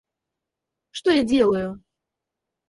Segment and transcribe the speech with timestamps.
[0.89, 1.79] Что я делаю?